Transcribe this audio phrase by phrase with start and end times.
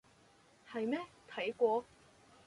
[0.67, 0.99] 係咩？
[1.29, 1.85] 睇過？